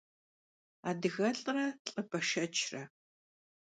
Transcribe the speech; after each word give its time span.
Adıgelh're 0.89 1.51
lh'ı 1.83 2.01
beşşeçre. 2.09 2.83